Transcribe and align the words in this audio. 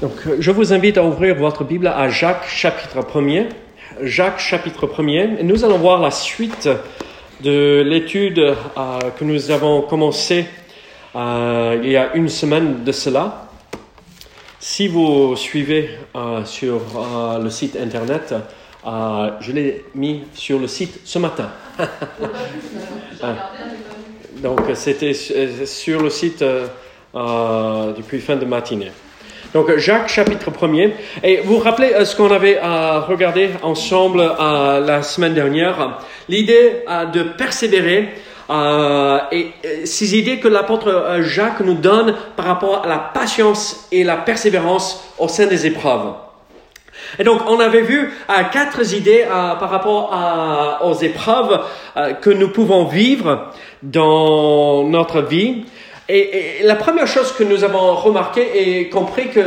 Donc, 0.00 0.12
je 0.38 0.50
vous 0.52 0.72
invite 0.72 0.96
à 0.96 1.02
ouvrir 1.02 1.34
votre 1.34 1.64
Bible 1.64 1.88
à 1.88 2.08
Jacques 2.08 2.46
chapitre 2.48 3.00
1er. 3.00 3.46
Jacques 4.02 4.38
chapitre 4.38 4.86
1er. 4.86 5.40
Et 5.40 5.42
nous 5.42 5.64
allons 5.64 5.78
voir 5.78 6.00
la 6.00 6.12
suite 6.12 6.68
de 7.40 7.82
l'étude 7.84 8.38
euh, 8.38 8.54
que 9.18 9.24
nous 9.24 9.50
avons 9.50 9.82
commencé 9.82 10.46
euh, 11.16 11.80
il 11.82 11.90
y 11.90 11.96
a 11.96 12.14
une 12.14 12.28
semaine 12.28 12.84
de 12.84 12.92
cela. 12.92 13.48
Si 14.60 14.86
vous 14.86 15.34
suivez 15.34 15.90
euh, 16.14 16.44
sur 16.44 16.80
le 17.42 17.50
site 17.50 17.76
internet, 17.76 18.36
je 18.84 19.50
l'ai 19.50 19.84
mis 19.96 20.22
sur 20.32 20.60
le 20.60 20.68
site 20.68 21.00
ce 21.04 21.18
matin. 21.18 21.50
Donc, 24.36 24.60
c'était 24.74 25.14
sur 25.14 26.00
le 26.00 26.10
site 26.10 26.44
depuis 27.12 28.20
fin 28.20 28.36
de 28.36 28.44
matinée. 28.44 28.92
Donc 29.54 29.74
Jacques 29.78 30.08
chapitre 30.08 30.50
1er. 30.50 30.92
Et 31.22 31.40
vous 31.42 31.54
vous 31.56 31.62
rappelez 31.62 31.94
euh, 31.94 32.04
ce 32.04 32.14
qu'on 32.14 32.30
avait 32.30 32.58
euh, 32.62 33.00
regardé 33.00 33.48
ensemble 33.62 34.20
euh, 34.20 34.80
la 34.80 35.02
semaine 35.02 35.32
dernière, 35.32 36.00
l'idée 36.28 36.84
de 37.12 37.22
persévérer 37.22 38.08
et 39.30 39.52
ces 39.84 40.16
idées 40.16 40.38
que 40.38 40.48
l'apôtre 40.48 41.18
Jacques 41.20 41.60
nous 41.60 41.74
donne 41.74 42.14
par 42.34 42.46
rapport 42.46 42.82
à 42.82 42.88
la 42.88 42.98
patience 42.98 43.86
et 43.92 44.04
la 44.04 44.16
persévérance 44.16 45.04
au 45.18 45.28
sein 45.28 45.46
des 45.46 45.66
épreuves. 45.66 46.14
Et 47.18 47.24
donc, 47.24 47.42
on 47.46 47.60
avait 47.60 47.82
vu 47.82 48.10
quatre 48.50 48.94
idées 48.94 49.26
par 49.28 49.68
rapport 49.68 50.80
aux 50.82 50.94
épreuves 50.94 51.60
que 52.22 52.30
nous 52.30 52.48
pouvons 52.48 52.86
vivre 52.86 53.50
dans 53.82 54.84
notre 54.84 55.20
vie. 55.20 55.66
Et, 56.08 56.60
la 56.62 56.74
première 56.74 57.06
chose 57.06 57.32
que 57.32 57.44
nous 57.44 57.64
avons 57.64 57.94
remarqué 57.94 58.78
et 58.80 58.88
compris 58.88 59.28
que 59.28 59.42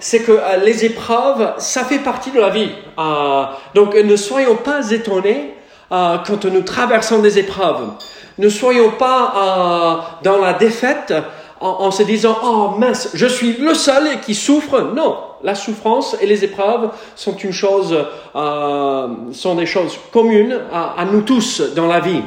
c'est 0.00 0.20
que 0.20 0.32
euh, 0.32 0.56
les 0.64 0.84
épreuves, 0.84 1.54
ça 1.58 1.84
fait 1.84 1.98
partie 1.98 2.30
de 2.30 2.40
la 2.40 2.48
vie. 2.48 2.70
Euh, 2.98 3.44
donc 3.74 3.94
ne 3.94 4.16
soyons 4.16 4.56
pas 4.56 4.90
étonnés 4.90 5.54
euh, 5.92 6.16
quand 6.26 6.44
nous 6.46 6.62
traversons 6.62 7.20
des 7.20 7.38
épreuves. 7.38 7.90
Ne 8.38 8.48
soyons 8.48 8.92
pas 8.92 10.18
dans 10.22 10.38
la 10.38 10.54
défaite 10.54 11.12
en, 11.60 11.90
se 11.90 12.02
disant 12.04 12.38
oh 12.42 12.70
mince, 12.78 13.10
je 13.12 13.26
suis 13.26 13.58
le 13.58 13.74
seul 13.74 14.20
qui 14.22 14.34
souffre. 14.34 14.92
Non, 14.96 15.18
la 15.42 15.54
souffrance 15.54 16.16
et 16.22 16.26
les 16.26 16.42
épreuves 16.42 16.88
sont 17.16 17.36
une 17.36 17.52
chose, 17.52 17.94
sont 18.32 19.54
des 19.56 19.66
choses 19.66 19.98
communes 20.10 20.58
à 20.72 21.04
nous 21.04 21.20
tous 21.20 21.60
dans 21.74 21.86
la 21.86 22.00
vie. 22.00 22.22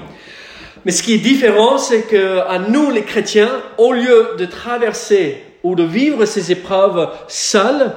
Mais 0.86 0.92
ce 0.92 1.02
qui 1.04 1.14
est 1.14 1.20
différent, 1.20 1.78
c'est 1.78 2.04
que 2.04 2.40
à 2.48 2.60
nous, 2.60 2.92
les 2.92 3.04
chrétiens, 3.04 3.62
au 3.78 3.94
lieu 3.94 4.36
de 4.38 4.46
traverser 4.46 5.42
ou 5.64 5.76
de 5.76 5.84
vivre 5.84 6.26
ces 6.26 6.52
épreuves 6.52 7.10
seuls, 7.28 7.92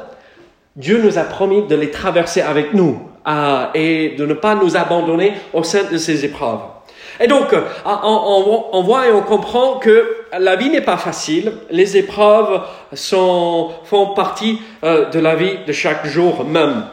Dieu 0.76 1.00
nous 1.02 1.18
a 1.18 1.22
promis 1.22 1.66
de 1.66 1.74
les 1.74 1.90
traverser 1.90 2.42
avec 2.42 2.74
nous 2.74 3.00
et 3.74 4.14
de 4.16 4.26
ne 4.26 4.34
pas 4.34 4.54
nous 4.54 4.76
abandonner 4.76 5.32
au 5.52 5.62
sein 5.64 5.84
de 5.90 5.96
ces 5.96 6.24
épreuves. 6.24 6.60
Et 7.18 7.26
donc, 7.26 7.54
on, 7.84 8.82
voit 8.84 9.08
et 9.08 9.12
on 9.12 9.22
comprend 9.22 9.78
que 9.78 10.16
la 10.38 10.54
vie 10.54 10.68
n'est 10.68 10.82
pas 10.82 10.98
facile. 10.98 11.52
Les 11.70 11.96
épreuves 11.96 12.60
sont, 12.92 13.70
font 13.84 14.08
partie 14.14 14.60
euh, 14.84 15.08
de 15.08 15.18
la 15.18 15.34
vie 15.34 15.58
de 15.66 15.72
chaque 15.72 16.06
jour 16.06 16.44
même. 16.44 16.84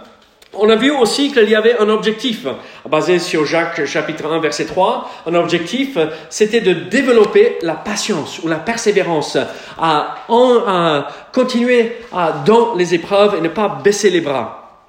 On 0.56 0.70
a 0.70 0.76
vu 0.76 0.92
aussi 0.92 1.32
qu'il 1.32 1.50
y 1.50 1.56
avait 1.56 1.80
un 1.80 1.90
objectif 1.90 2.46
basé 2.88 3.18
sur 3.18 3.44
Jacques 3.44 3.86
chapitre 3.86 4.32
1 4.32 4.40
verset 4.40 4.66
3. 4.66 5.10
Un 5.26 5.34
objectif, 5.34 5.98
c'était 6.30 6.62
de 6.62 6.74
développer 6.74 7.58
la 7.64 7.74
patience 7.74 8.40
ou 8.44 8.48
la 8.48 8.60
persévérance, 8.60 9.36
à, 9.80 10.16
à 10.30 11.08
continuer 11.34 11.98
dans 12.46 12.76
les 12.76 12.94
épreuves 12.94 13.36
et 13.36 13.42
ne 13.42 13.50
pas 13.50 13.82
baisser 13.84 14.12
les 14.12 14.22
bras. 14.22 14.88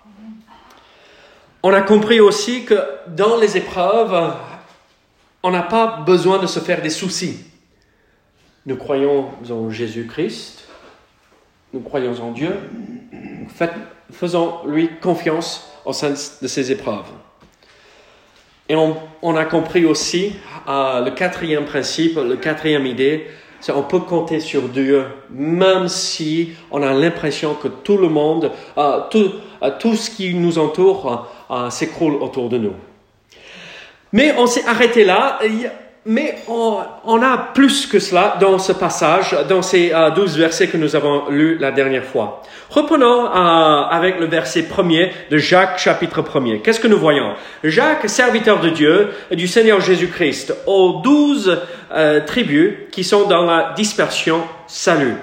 On 1.63 1.73
a 1.73 1.81
compris 1.81 2.21
aussi 2.21 2.67
que 2.67 2.79
dans 3.09 3.39
les 3.39 3.57
épreuves, 3.57 4.35
on 5.43 5.51
n'a 5.51 5.63
pas 5.63 6.03
besoin 6.05 6.39
de 6.39 6.47
se 6.47 6.61
faire 6.61 6.83
des 6.83 6.91
soucis. 6.91 7.39
Nous 8.67 8.77
croyons 8.77 9.31
en 9.51 9.71
Jésus-Christ, 9.71 10.64
nous 11.75 11.81
croyons 11.81 12.15
en 12.23 12.31
Dieu, 12.31 12.57
faites 13.49 13.75
faisons-lui 14.13 14.91
confiance 15.03 15.69
au 15.85 15.93
sein 15.93 16.11
de 16.11 16.47
ces 16.47 16.71
épreuves. 16.71 17.11
Et 18.69 18.77
on, 18.77 19.37
a 19.37 19.45
compris 19.45 19.85
aussi 19.85 20.37
euh, 20.69 21.05
le 21.05 21.11
quatrième 21.11 21.65
principe, 21.65 22.17
le 22.17 22.37
quatrième 22.37 22.87
idée, 22.87 23.27
c'est 23.61 23.73
qu'on 23.73 23.83
peut 23.83 23.99
compter 23.99 24.39
sur 24.41 24.69
Dieu, 24.69 25.05
même 25.31 25.89
si 25.89 26.53
on 26.71 26.83
a 26.83 26.93
l'impression 26.93 27.55
que 27.55 27.69
tout 27.69 27.99
le 27.99 28.09
monde, 28.09 28.53
euh, 28.79 29.01
euh, 29.63 29.71
tout, 29.81 29.97
ce 29.97 30.11
qui 30.11 30.33
nous 30.33 30.59
entoure 30.59 31.29
s'écroule 31.71 32.15
autour 32.15 32.49
de 32.49 32.59
nous. 32.59 32.75
Mais 34.13 34.33
on 34.39 34.47
s'est 34.47 34.65
arrêté 34.65 35.05
là. 35.05 35.41
Mais 36.07 36.37
on, 36.49 37.23
a 37.23 37.39
plus 37.55 37.87
que 37.87 37.99
cela 37.99 38.37
dans 38.39 38.59
ce 38.59 38.73
passage, 38.73 39.35
dans 39.49 39.63
ces 39.63 39.91
euh, 39.95 40.11
douze 40.11 40.37
versets 40.37 40.69
que 40.69 40.77
nous 40.77 40.95
avons 40.95 41.31
lus 41.31 41.57
la 41.57 41.73
dernière 41.73 42.05
fois. 42.05 42.43
Reprenons 42.69 43.25
euh, 43.25 43.29
avec 43.31 44.21
le 44.21 44.27
verset 44.27 44.65
premier 44.65 45.13
de 45.31 45.39
Jacques 45.39 45.79
chapitre 45.79 46.21
premier. 46.21 46.61
Qu'est-ce 46.61 46.81
que 46.81 46.89
nous 46.89 46.99
voyons? 46.99 47.33
Jacques, 47.63 48.07
serviteur 48.11 48.61
de 48.61 48.69
Dieu 48.69 49.13
du 49.31 49.49
Seigneur 49.49 49.81
Jésus-Christ, 49.81 50.55
aux 50.67 51.01
douze 51.03 51.63
euh, 51.91 52.21
tribus 52.21 52.75
qui 52.93 53.03
sont 53.03 53.27
dans 53.27 53.47
la 53.47 53.73
dispersion, 53.75 54.43
salut. 54.67 55.15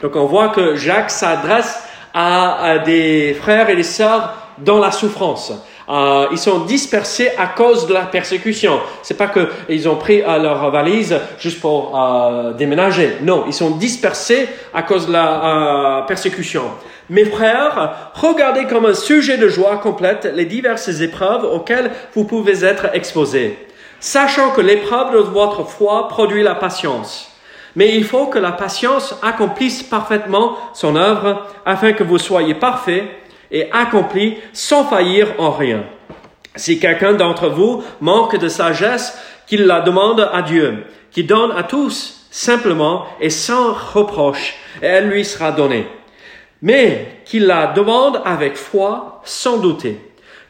Donc 0.00 0.14
on 0.14 0.26
voit 0.26 0.50
que 0.50 0.76
Jacques 0.76 1.10
s'adresse 1.10 1.82
à 2.14 2.78
des 2.78 3.34
frères 3.34 3.68
et 3.70 3.76
des 3.76 3.82
sœurs 3.82 4.34
dans 4.58 4.78
la 4.78 4.92
souffrance. 4.92 5.52
Euh, 5.88 6.26
ils 6.30 6.38
sont 6.38 6.60
dispersés 6.60 7.30
à 7.38 7.46
cause 7.46 7.86
de 7.86 7.94
la 7.94 8.02
persécution. 8.02 8.78
C'est 9.02 9.16
pas 9.16 9.28
qu'ils 9.28 9.88
ont 9.88 9.96
pris 9.96 10.22
euh, 10.22 10.38
leur 10.38 10.70
valise 10.70 11.18
juste 11.38 11.60
pour 11.60 11.98
euh, 11.98 12.52
déménager. 12.52 13.16
Non, 13.22 13.44
ils 13.46 13.54
sont 13.54 13.70
dispersés 13.70 14.48
à 14.74 14.82
cause 14.82 15.06
de 15.06 15.12
la 15.12 16.04
persécution. 16.06 16.64
Mes 17.08 17.24
frères, 17.24 18.10
regardez 18.14 18.66
comme 18.66 18.84
un 18.84 18.94
sujet 18.94 19.38
de 19.38 19.48
joie 19.48 19.78
complète 19.78 20.30
les 20.34 20.44
diverses 20.44 21.00
épreuves 21.00 21.44
auxquelles 21.44 21.90
vous 22.14 22.24
pouvez 22.24 22.66
être 22.66 22.88
exposés, 22.92 23.58
sachant 23.98 24.50
que 24.50 24.60
l'épreuve 24.60 25.14
de 25.14 25.18
votre 25.18 25.64
foi 25.64 26.08
produit 26.08 26.42
la 26.42 26.54
patience. 26.54 27.32
Mais 27.76 27.94
il 27.94 28.04
faut 28.04 28.26
que 28.26 28.38
la 28.38 28.52
patience 28.52 29.18
accomplisse 29.22 29.82
parfaitement 29.82 30.58
son 30.74 30.96
œuvre 30.96 31.46
afin 31.64 31.92
que 31.92 32.02
vous 32.02 32.18
soyez 32.18 32.54
parfaits 32.54 33.04
et 33.50 33.70
accompli 33.72 34.38
sans 34.52 34.84
faillir 34.84 35.28
en 35.38 35.50
rien. 35.50 35.84
Si 36.56 36.78
quelqu'un 36.80 37.14
d'entre 37.14 37.48
vous 37.48 37.82
manque 38.00 38.36
de 38.36 38.48
sagesse, 38.48 39.18
qu'il 39.46 39.66
la 39.66 39.80
demande 39.80 40.28
à 40.32 40.42
Dieu, 40.42 40.84
qui 41.10 41.24
donne 41.24 41.52
à 41.52 41.62
tous 41.62 42.26
simplement 42.30 43.06
et 43.20 43.30
sans 43.30 43.72
reproche, 43.72 44.54
et 44.82 44.86
elle 44.86 45.08
lui 45.08 45.24
sera 45.24 45.52
donnée. 45.52 45.86
Mais 46.60 47.20
qu'il 47.24 47.46
la 47.46 47.68
demande 47.68 48.20
avec 48.24 48.56
foi, 48.56 49.22
sans 49.24 49.58
douter. 49.58 50.00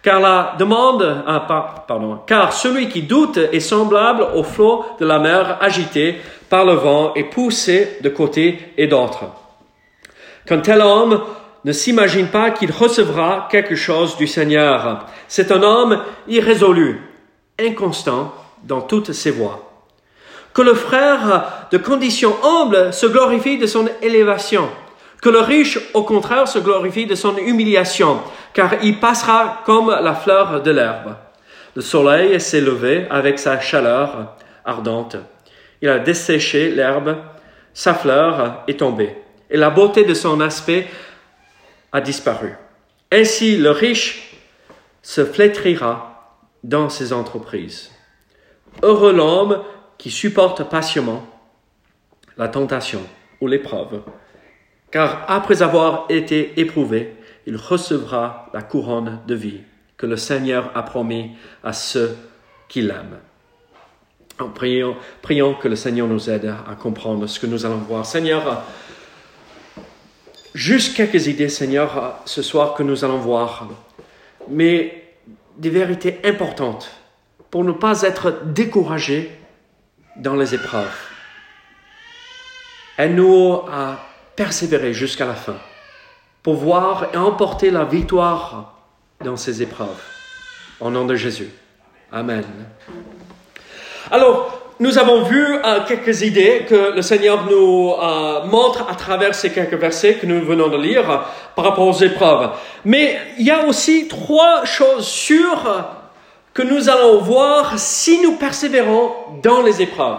Car 0.02 0.20
la 0.20 0.54
demande, 0.58 1.24
ah, 1.26 1.84
pardon, 1.86 2.20
car 2.26 2.52
celui 2.52 2.88
qui 2.88 3.02
doute 3.02 3.36
est 3.36 3.60
semblable 3.60 4.26
au 4.34 4.42
flot 4.42 4.84
de 5.00 5.04
la 5.04 5.18
mer 5.18 5.58
agité 5.60 6.16
par 6.48 6.64
le 6.64 6.74
vent 6.74 7.12
et 7.14 7.24
poussé 7.24 7.98
de 8.00 8.08
côté 8.08 8.72
et 8.76 8.86
d'autre. 8.86 9.24
Quand 10.46 10.60
tel 10.60 10.80
homme 10.80 11.20
ne 11.64 11.72
s'imagine 11.72 12.28
pas 12.28 12.50
qu'il 12.50 12.72
recevra 12.72 13.48
quelque 13.50 13.74
chose 13.74 14.16
du 14.16 14.26
Seigneur. 14.26 15.06
C'est 15.26 15.50
un 15.50 15.62
homme 15.62 16.02
irrésolu, 16.28 17.00
inconstant 17.58 18.34
dans 18.64 18.80
toutes 18.80 19.12
ses 19.12 19.30
voies. 19.30 19.64
Que 20.54 20.62
le 20.62 20.74
frère 20.74 21.68
de 21.70 21.78
condition 21.78 22.34
humble 22.42 22.92
se 22.92 23.06
glorifie 23.06 23.58
de 23.58 23.66
son 23.66 23.88
élévation, 24.02 24.68
que 25.20 25.28
le 25.28 25.40
riche, 25.40 25.78
au 25.94 26.02
contraire, 26.02 26.48
se 26.48 26.58
glorifie 26.58 27.06
de 27.06 27.14
son 27.14 27.36
humiliation, 27.36 28.20
car 28.54 28.74
il 28.82 29.00
passera 29.00 29.62
comme 29.64 29.88
la 29.88 30.14
fleur 30.14 30.62
de 30.62 30.70
l'herbe. 30.70 31.16
Le 31.74 31.82
soleil 31.82 32.40
s'est 32.40 32.60
levé 32.60 33.06
avec 33.10 33.38
sa 33.38 33.60
chaleur 33.60 34.34
ardente. 34.64 35.16
Il 35.82 35.88
a 35.88 35.98
desséché 35.98 36.70
l'herbe, 36.70 37.16
sa 37.72 37.94
fleur 37.94 38.64
est 38.66 38.78
tombée, 38.78 39.16
et 39.50 39.56
la 39.56 39.70
beauté 39.70 40.04
de 40.04 40.14
son 40.14 40.40
aspect 40.40 40.88
a 41.92 42.00
disparu. 42.00 42.54
Ainsi, 43.10 43.56
le 43.56 43.70
riche 43.70 44.36
se 45.02 45.24
flétrira 45.24 46.38
dans 46.62 46.88
ses 46.88 47.12
entreprises. 47.12 47.90
Heureux 48.82 49.12
l'homme 49.12 49.62
qui 49.96 50.10
supporte 50.10 50.68
patiemment 50.68 51.26
la 52.36 52.48
tentation 52.48 53.00
ou 53.40 53.46
l'épreuve, 53.46 54.02
car 54.90 55.24
après 55.28 55.62
avoir 55.62 56.06
été 56.08 56.60
éprouvé, 56.60 57.16
il 57.46 57.56
recevra 57.56 58.50
la 58.52 58.62
couronne 58.62 59.20
de 59.26 59.34
vie 59.34 59.60
que 59.96 60.06
le 60.06 60.16
Seigneur 60.16 60.70
a 60.74 60.82
promis 60.82 61.32
à 61.64 61.72
ceux 61.72 62.16
qui 62.68 62.82
l'aiment. 62.82 63.18
Prions, 64.54 64.96
prions 65.20 65.54
que 65.54 65.66
le 65.66 65.74
Seigneur 65.74 66.06
nous 66.06 66.30
aide 66.30 66.46
à 66.46 66.74
comprendre 66.76 67.26
ce 67.26 67.40
que 67.40 67.46
nous 67.46 67.66
allons 67.66 67.78
voir. 67.78 68.06
Seigneur, 68.06 68.64
juste 70.58 70.96
quelques 70.96 71.28
idées, 71.28 71.48
Seigneur, 71.48 72.20
ce 72.24 72.42
soir 72.42 72.74
que 72.74 72.82
nous 72.82 73.04
allons 73.04 73.18
voir, 73.18 73.68
mais 74.48 75.04
des 75.56 75.70
vérités 75.70 76.18
importantes 76.24 76.90
pour 77.48 77.62
ne 77.62 77.70
pas 77.70 78.02
être 78.02 78.42
découragés 78.44 79.30
dans 80.16 80.34
les 80.34 80.56
épreuves. 80.56 80.98
Aide-nous 82.98 83.60
à 83.72 83.98
persévérer 84.34 84.92
jusqu'à 84.92 85.26
la 85.26 85.34
fin 85.34 85.56
pour 86.42 86.54
voir 86.54 87.06
et 87.14 87.16
emporter 87.16 87.70
la 87.70 87.84
victoire 87.84 88.80
dans 89.24 89.36
ces 89.36 89.62
épreuves. 89.62 90.02
Au 90.80 90.90
nom 90.90 91.04
de 91.04 91.14
Jésus. 91.14 91.50
Amen. 92.10 92.44
Alors, 94.10 94.57
nous 94.80 94.96
avons 94.96 95.22
vu 95.24 95.56
euh, 95.56 95.80
quelques 95.88 96.22
idées 96.22 96.64
que 96.68 96.92
le 96.94 97.02
Seigneur 97.02 97.46
nous 97.50 97.92
euh, 97.92 98.44
montre 98.44 98.86
à 98.88 98.94
travers 98.94 99.34
ces 99.34 99.50
quelques 99.50 99.74
versets 99.74 100.14
que 100.14 100.26
nous 100.26 100.44
venons 100.44 100.68
de 100.68 100.76
lire 100.76 101.24
par 101.56 101.64
rapport 101.64 101.86
aux 101.88 102.00
épreuves. 102.00 102.50
Mais 102.84 103.18
il 103.38 103.46
y 103.46 103.50
a 103.50 103.64
aussi 103.64 104.06
trois 104.06 104.64
choses 104.64 105.06
sûres 105.06 105.84
que 106.54 106.62
nous 106.62 106.88
allons 106.88 107.18
voir 107.18 107.76
si 107.76 108.20
nous 108.20 108.36
persévérons 108.36 109.10
dans 109.42 109.62
les 109.62 109.82
épreuves. 109.82 110.18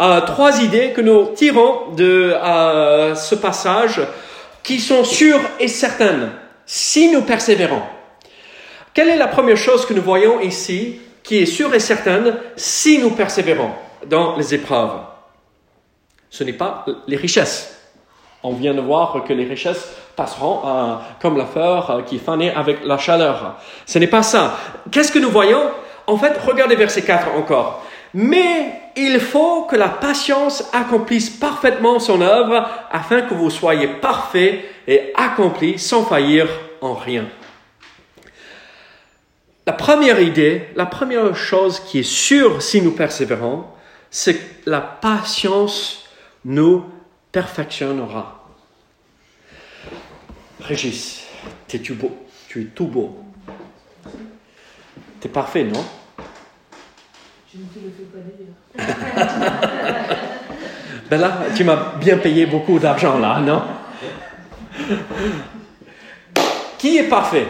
Euh, 0.00 0.20
trois 0.22 0.60
idées 0.62 0.90
que 0.90 1.00
nous 1.00 1.26
tirons 1.34 1.92
de 1.96 2.34
ce 3.14 3.34
passage 3.36 4.00
qui 4.62 4.80
sont 4.80 5.04
sûres 5.04 5.40
et 5.60 5.68
certaines 5.68 6.32
si 6.66 7.12
nous 7.12 7.22
persévérons. 7.22 7.82
Quelle 8.92 9.10
est 9.10 9.16
la 9.16 9.28
première 9.28 9.56
chose 9.56 9.86
que 9.86 9.94
nous 9.94 10.02
voyons 10.02 10.40
ici 10.40 11.00
qui 11.26 11.38
est 11.38 11.46
sûre 11.46 11.74
et 11.74 11.80
certaine 11.80 12.36
si 12.56 12.98
nous 12.98 13.10
persévérons 13.10 13.70
dans 14.06 14.36
les 14.36 14.54
épreuves. 14.54 15.00
Ce 16.30 16.44
n'est 16.44 16.52
pas 16.52 16.86
les 17.08 17.16
richesses. 17.16 17.72
On 18.42 18.52
vient 18.52 18.74
de 18.74 18.80
voir 18.80 19.24
que 19.26 19.32
les 19.32 19.44
richesses 19.44 19.88
passeront 20.14 20.60
euh, 20.64 20.94
comme 21.20 21.36
la 21.36 21.46
fleur 21.46 21.90
euh, 21.90 22.02
qui 22.02 22.18
fanait 22.18 22.54
avec 22.54 22.84
la 22.84 22.96
chaleur. 22.96 23.56
Ce 23.86 23.98
n'est 23.98 24.06
pas 24.06 24.22
ça. 24.22 24.56
Qu'est-ce 24.92 25.10
que 25.10 25.18
nous 25.18 25.30
voyons? 25.30 25.64
En 26.06 26.16
fait, 26.16 26.38
regardez 26.46 26.76
verset 26.76 27.02
4 27.02 27.34
encore. 27.36 27.82
Mais 28.14 28.72
il 28.96 29.18
faut 29.18 29.62
que 29.62 29.74
la 29.74 29.88
patience 29.88 30.70
accomplisse 30.72 31.28
parfaitement 31.28 31.98
son 31.98 32.20
œuvre 32.20 32.68
afin 32.92 33.22
que 33.22 33.34
vous 33.34 33.50
soyez 33.50 33.88
parfaits 33.88 34.64
et 34.86 35.12
accomplis 35.16 35.78
sans 35.78 36.04
faillir 36.04 36.46
en 36.80 36.94
rien. 36.94 37.24
La 39.66 39.72
première 39.72 40.20
idée, 40.20 40.68
la 40.76 40.86
première 40.86 41.34
chose 41.34 41.80
qui 41.80 41.98
est 41.98 42.08
sûre 42.08 42.62
si 42.62 42.80
nous 42.80 42.92
persévérons, 42.92 43.64
c'est 44.10 44.36
que 44.36 44.70
la 44.70 44.80
patience 44.80 46.08
nous 46.44 46.84
perfectionnera. 47.32 48.46
Régis, 50.60 51.24
es 51.72 51.78
-tu, 51.78 51.94
beau? 51.94 52.16
tu 52.48 52.62
es 52.62 52.64
tout 52.66 52.86
beau. 52.86 53.18
Tu 55.20 55.26
es 55.26 55.30
parfait, 55.30 55.64
non? 55.64 55.84
Je 57.52 57.58
ne 57.58 57.66
te 57.66 57.78
le 57.80 57.90
fais 57.90 58.04
pas 58.14 58.22
dire. 58.36 58.52
ben 61.10 61.20
là, 61.20 61.38
tu 61.56 61.64
m'as 61.64 61.96
bien 61.96 62.18
payé 62.18 62.46
beaucoup 62.46 62.78
d'argent 62.78 63.18
là, 63.18 63.40
non? 63.40 63.62
Qui 66.78 66.98
est 66.98 67.08
parfait? 67.08 67.48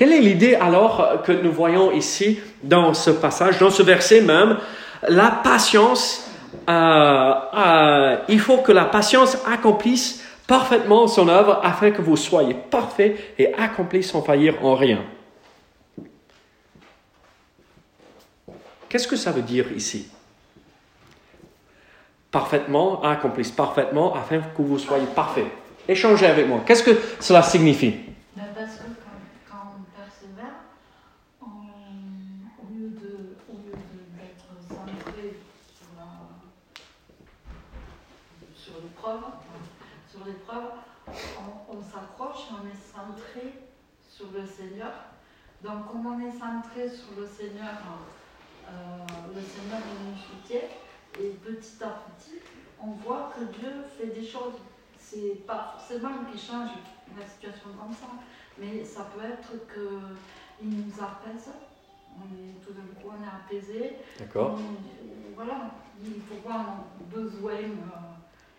Quelle 0.00 0.14
est 0.14 0.20
l'idée 0.20 0.54
alors 0.54 1.20
que 1.24 1.30
nous 1.30 1.52
voyons 1.52 1.92
ici 1.92 2.40
dans 2.62 2.94
ce 2.94 3.10
passage, 3.10 3.58
dans 3.58 3.68
ce 3.68 3.82
verset 3.82 4.22
même? 4.22 4.56
La 5.06 5.30
patience, 5.30 6.26
euh, 6.70 7.34
euh, 7.54 8.16
il 8.30 8.40
faut 8.40 8.56
que 8.62 8.72
la 8.72 8.86
patience 8.86 9.36
accomplisse 9.46 10.24
parfaitement 10.46 11.06
son 11.06 11.28
œuvre 11.28 11.60
afin 11.62 11.90
que 11.90 12.00
vous 12.00 12.16
soyez 12.16 12.54
parfaits 12.54 13.14
et 13.38 13.52
accomplis 13.52 14.02
sans 14.02 14.22
faillir 14.22 14.64
en 14.64 14.74
rien. 14.74 15.04
Qu'est-ce 18.88 19.06
que 19.06 19.16
ça 19.16 19.32
veut 19.32 19.42
dire 19.42 19.66
ici? 19.76 20.08
Parfaitement, 22.30 23.02
accomplisse 23.02 23.50
parfaitement 23.50 24.14
afin 24.14 24.38
que 24.38 24.62
vous 24.62 24.78
soyez 24.78 25.04
parfaits. 25.14 25.44
Échangez 25.86 26.24
avec 26.24 26.48
moi. 26.48 26.62
Qu'est-ce 26.64 26.84
que 26.84 26.98
cela 27.20 27.42
signifie? 27.42 27.96
Le 44.34 44.46
Seigneur. 44.46 44.92
Donc, 45.62 45.88
comme 45.90 46.06
on 46.06 46.20
est 46.20 46.32
centré 46.32 46.88
sur 46.88 47.20
le 47.20 47.26
Seigneur, 47.26 47.74
euh, 48.68 49.06
le 49.34 49.40
Seigneur 49.40 49.80
nous 50.04 50.16
soutient. 50.16 50.68
Et 51.18 51.30
petit 51.30 51.82
à 51.82 51.88
petit, 51.88 52.38
on 52.80 52.92
voit 52.92 53.32
que 53.36 53.44
Dieu 53.58 53.70
fait 53.98 54.06
des 54.06 54.26
choses. 54.26 54.54
C'est 54.96 55.44
pas 55.46 55.74
forcément 55.76 56.24
qu'il 56.30 56.40
change 56.40 56.70
la 57.18 57.26
situation 57.26 57.70
comme 57.78 57.92
ça, 57.92 58.06
mais 58.58 58.84
ça 58.84 59.08
peut 59.12 59.24
être 59.24 59.50
qu'il 59.72 60.70
nous 60.70 60.92
apaise. 61.02 61.50
On 62.16 62.24
est, 62.36 62.64
tout 62.64 62.72
d'un 62.72 63.00
coup, 63.00 63.08
on 63.18 63.22
est 63.22 63.26
apaisé. 63.26 63.96
D'accord. 64.18 64.58
Voilà, 65.34 65.70
il 66.04 66.20
faut 66.22 66.36
voir 66.44 66.84
nos 66.98 67.06
besoins 67.06 67.54
euh, 67.54 68.09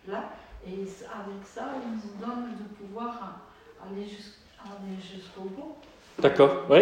Et 0.09 0.71
avec 0.71 1.41
ça, 1.45 1.69
il 1.83 1.91
nous 1.91 2.25
donne 2.25 2.51
de 2.57 2.75
pouvoir 2.75 3.41
aller 3.83 4.03
jusqu'à 4.03 4.41
D'accord, 6.19 6.65
oui. 6.69 6.79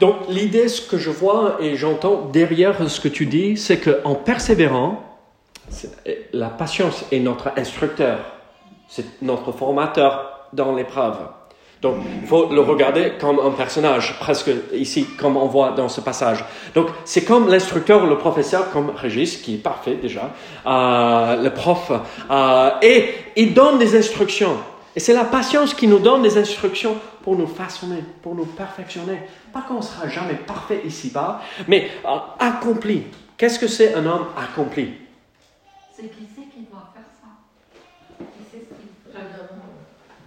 Donc 0.00 0.16
l'idée, 0.28 0.68
ce 0.68 0.82
que 0.82 0.98
je 0.98 1.10
vois 1.10 1.58
et 1.60 1.76
j'entends 1.76 2.26
derrière 2.26 2.90
ce 2.90 3.00
que 3.00 3.08
tu 3.08 3.26
dis, 3.26 3.56
c'est 3.56 3.78
qu'en 3.78 4.16
persévérant, 4.16 5.04
la 6.32 6.48
patience 6.48 7.04
est 7.12 7.20
notre 7.20 7.52
instructeur, 7.56 8.18
c'est 8.88 9.22
notre 9.22 9.52
formateur 9.52 10.48
dans 10.52 10.74
l'épreuve. 10.74 11.18
Donc, 11.82 11.96
il 12.22 12.28
faut 12.28 12.48
le 12.48 12.60
regarder 12.60 13.14
comme 13.20 13.40
un 13.40 13.50
personnage, 13.50 14.16
presque 14.20 14.52
ici, 14.72 15.04
comme 15.18 15.36
on 15.36 15.46
voit 15.46 15.72
dans 15.72 15.88
ce 15.88 16.00
passage. 16.00 16.44
Donc, 16.76 16.86
c'est 17.04 17.24
comme 17.24 17.48
l'instructeur 17.48 18.06
le 18.06 18.16
professeur, 18.16 18.70
comme 18.70 18.90
Régis, 18.90 19.38
qui 19.38 19.54
est 19.54 19.58
parfait 19.58 19.96
déjà, 19.96 20.30
euh, 20.64 21.42
le 21.42 21.50
prof, 21.50 21.90
euh, 22.30 22.70
et 22.82 23.14
il 23.34 23.52
donne 23.52 23.80
des 23.80 23.98
instructions. 23.98 24.56
Et 24.94 25.00
c'est 25.00 25.12
la 25.12 25.24
patience 25.24 25.74
qui 25.74 25.88
nous 25.88 25.98
donne 25.98 26.22
des 26.22 26.38
instructions 26.38 26.94
pour 27.24 27.34
nous 27.34 27.48
façonner, 27.48 28.04
pour 28.22 28.36
nous 28.36 28.46
perfectionner. 28.46 29.18
Pas 29.52 29.62
qu'on 29.62 29.78
ne 29.78 29.82
sera 29.82 30.08
jamais 30.08 30.34
parfait 30.34 30.82
ici-bas, 30.86 31.40
mais 31.66 31.90
euh, 32.04 32.16
accompli. 32.38 33.02
Qu'est-ce 33.36 33.58
que 33.58 33.66
c'est 33.66 33.94
un 33.94 34.06
homme 34.06 34.26
accompli? 34.36 34.92
C'est 35.96 36.02
qui 36.02 36.28
sait 36.32 36.46
qu'il 36.54 36.66
doit 36.66 36.92
faire 36.94 37.02
ça? 37.20 37.28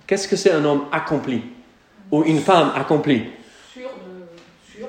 Qu'est-ce 0.07 0.27
que 0.27 0.35
c'est 0.35 0.51
un 0.51 0.63
homme 0.65 0.85
accompli 0.91 1.41
Ou 2.11 2.23
une 2.23 2.39
femme 2.39 2.71
accomplie 2.75 3.23
Sûr 3.73 3.89
de... 4.05 4.27
Sûr. 4.71 4.87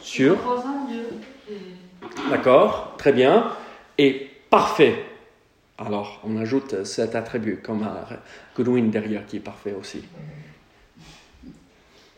Sûr. 0.00 0.36
D'accord, 2.30 2.94
très 2.98 3.12
bien. 3.12 3.52
Et 3.96 4.30
parfait. 4.50 5.04
Alors, 5.78 6.20
on 6.24 6.36
ajoute 6.36 6.84
cet 6.84 7.14
attribut 7.14 7.58
comme 7.58 7.82
un 7.82 8.04
Goodwin 8.56 8.90
derrière 8.90 9.26
qui 9.26 9.36
est 9.36 9.40
parfait 9.40 9.74
aussi. 9.78 10.04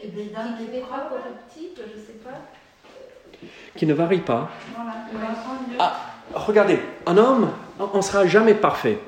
Et 0.02 0.08
bien, 0.08 0.24
dans 0.34 0.58
les 0.58 0.78
épreuves 0.78 1.20
je 1.54 2.00
sais 2.00 2.18
pas. 2.24 2.40
Qui 3.76 3.86
ne 3.86 3.94
varie 3.94 4.20
pas. 4.20 4.50
Ah, 5.78 5.96
regardez, 6.34 6.80
un 7.06 7.16
homme, 7.16 7.50
on 7.78 7.98
ne 7.98 8.02
sera 8.02 8.26
jamais 8.26 8.54
parfait. 8.54 8.98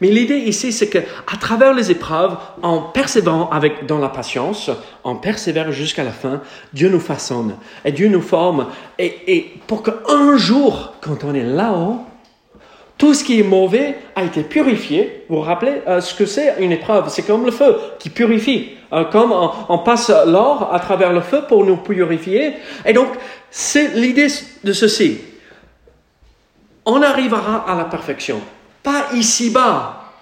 Mais 0.00 0.08
l'idée 0.08 0.38
ici, 0.38 0.72
c'est 0.72 0.88
qu'à 0.88 1.36
travers 1.40 1.72
les 1.72 1.90
épreuves, 1.90 2.36
en 2.62 2.80
persévérant 2.80 3.48
avec, 3.50 3.86
dans 3.86 3.98
la 3.98 4.08
patience, 4.08 4.70
en 5.04 5.16
persévérant 5.16 5.70
jusqu'à 5.70 6.04
la 6.04 6.12
fin, 6.12 6.42
Dieu 6.72 6.88
nous 6.88 7.00
façonne 7.00 7.56
et 7.84 7.92
Dieu 7.92 8.08
nous 8.08 8.20
forme. 8.20 8.66
Et, 8.98 9.36
et 9.36 9.54
pour 9.66 9.82
qu'un 9.82 10.36
jour, 10.36 10.92
quand 11.00 11.24
on 11.24 11.34
est 11.34 11.44
là-haut, 11.44 12.00
tout 12.98 13.12
ce 13.12 13.24
qui 13.24 13.38
est 13.38 13.42
mauvais 13.42 13.96
a 14.14 14.24
été 14.24 14.42
purifié. 14.42 15.24
Vous 15.28 15.36
vous 15.36 15.42
rappelez 15.42 15.82
euh, 15.86 16.00
ce 16.00 16.14
que 16.14 16.24
c'est 16.24 16.54
une 16.60 16.72
épreuve? 16.72 17.08
C'est 17.10 17.26
comme 17.26 17.44
le 17.44 17.50
feu 17.50 17.76
qui 17.98 18.08
purifie. 18.08 18.70
Euh, 18.92 19.04
comme 19.04 19.32
on, 19.32 19.78
passe 19.78 20.10
l'or 20.26 20.70
à 20.72 20.80
travers 20.80 21.12
le 21.12 21.20
feu 21.20 21.42
pour 21.46 21.64
nous 21.64 21.76
purifier. 21.76 22.54
Et 22.86 22.92
donc, 22.92 23.08
c'est 23.50 23.94
l'idée 23.94 24.28
de 24.64 24.72
ceci. 24.72 25.18
On 26.86 27.02
arrivera 27.02 27.68
à 27.68 27.74
la 27.74 27.84
perfection. 27.84 28.40
Pas 28.86 29.06
ici-bas. 29.14 30.12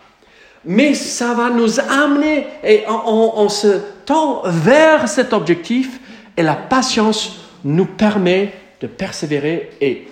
Mais 0.65 0.95
ça 0.95 1.35
va 1.35 1.51
nous 1.51 1.81
amener 1.81 2.47
et 2.63 2.85
on, 2.89 3.47
se 3.51 3.79
tend 4.07 4.41
vers 4.47 5.07
cet 5.07 5.35
objectif. 5.35 6.01
Et 6.39 6.43
la 6.43 6.55
patience 6.55 7.41
nous 7.63 7.85
permet 7.85 8.55
de 8.81 8.87
persévérer 8.87 9.71
et 9.83 10.09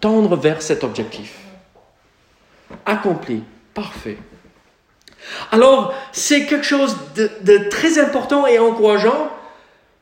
tendre 0.00 0.34
vers 0.34 0.62
cet 0.62 0.82
objectif 0.82 1.36
accompli 2.84 3.44
parfait. 3.72 4.18
Alors, 5.52 5.94
c'est 6.10 6.46
quelque 6.46 6.66
chose 6.66 6.96
de, 7.14 7.68
très 7.68 8.00
important 8.00 8.48
et 8.48 8.58
encourageant. 8.58 9.30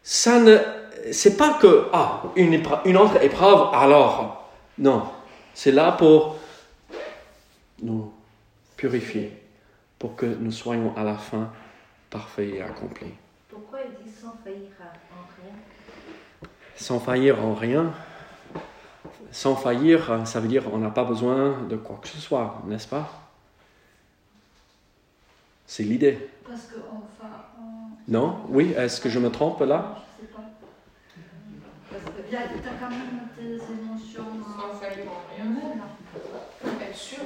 Ça 0.02 0.38
ne, 0.38 0.56
c'est 1.12 1.36
pas 1.36 1.58
que, 1.60 1.88
ah, 1.92 2.22
une, 2.34 2.62
une 2.86 2.96
autre 2.96 3.22
épreuve, 3.22 3.68
alors. 3.74 4.48
Non. 4.78 5.02
C'est 5.52 5.72
là 5.72 5.92
pour 5.92 6.36
nous 7.82 8.12
purifier, 8.76 9.42
pour 9.98 10.16
que 10.16 10.26
nous 10.26 10.52
soyons 10.52 10.96
à 10.96 11.04
la 11.04 11.16
fin 11.16 11.52
parfaits 12.08 12.54
et 12.54 12.62
accomplis. 12.62 13.14
Pourquoi 13.48 13.80
il 13.82 14.04
dit 14.04 14.10
sans 14.10 14.34
faillir 14.44 14.70
en 15.12 15.42
rien? 15.42 15.54
Sans 16.76 16.98
faillir 16.98 17.44
en 17.44 17.54
rien 17.54 17.92
Sans 19.30 19.54
faillir, 19.54 20.26
ça 20.26 20.40
veut 20.40 20.48
dire 20.48 20.72
on 20.72 20.78
n'a 20.78 20.90
pas 20.90 21.04
besoin 21.04 21.62
de 21.68 21.76
quoi 21.76 21.98
que 22.00 22.08
ce 22.08 22.18
soit, 22.18 22.62
n'est-ce 22.66 22.88
pas? 22.88 23.30
C'est 25.66 25.84
l'idée. 25.84 26.30
Parce 26.44 26.62
que 26.62 26.78
enfin, 26.78 27.30
Non? 28.08 28.40
Oui 28.48 28.72
Est-ce 28.76 29.00
que 29.00 29.08
je 29.08 29.20
me 29.20 29.30
trompe 29.30 29.60
là? 29.60 30.02
Je 30.18 30.26
sais 30.26 30.32
pas. 30.32 30.42
Parce 31.92 32.04
que 32.16 32.28
tu 32.28 32.36
as 32.36 32.40
quand 32.80 32.90
même 32.90 33.28
tes 33.36 33.54
émotions. 33.54 34.24
Sans 34.42 34.74
faillir 34.80 35.06
en 35.06 35.22
rien. 35.32 36.80
Être 36.80 36.96
sûr. 36.96 37.18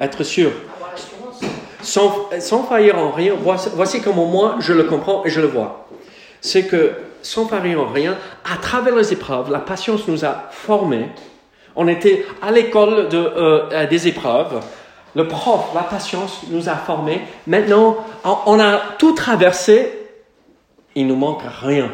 Être 0.00 0.22
sûr. 0.22 0.50
Sans, 1.82 2.28
sans 2.40 2.64
faillir 2.64 2.98
en 2.98 3.10
rien, 3.10 3.34
voici, 3.36 4.00
comment 4.00 4.26
moi 4.26 4.56
je 4.58 4.72
le 4.72 4.84
comprends 4.84 5.24
et 5.24 5.30
je 5.30 5.40
le 5.40 5.46
vois. 5.46 5.86
C'est 6.40 6.66
que 6.66 6.92
sans 7.22 7.46
faillir 7.46 7.80
en 7.80 7.86
rien, 7.86 8.16
à 8.44 8.56
travers 8.56 8.94
les 8.94 9.12
épreuves, 9.12 9.50
la 9.50 9.60
patience 9.60 10.08
nous 10.08 10.24
a 10.24 10.48
formés. 10.50 11.08
On 11.74 11.88
était 11.88 12.24
à 12.42 12.50
l'école 12.50 13.08
de, 13.08 13.18
euh, 13.18 13.86
des 13.86 14.08
épreuves 14.08 14.60
le 15.16 15.26
prof, 15.26 15.70
la 15.74 15.80
patience 15.80 16.42
nous 16.50 16.68
a 16.68 16.74
formés. 16.74 17.22
Maintenant, 17.46 17.96
on 18.24 18.60
a 18.60 18.76
tout 18.98 19.14
traversé. 19.14 19.90
Il 20.94 21.06
nous 21.06 21.16
manque 21.16 21.42
rien. 21.62 21.90